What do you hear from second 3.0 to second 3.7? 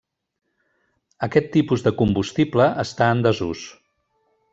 en desús.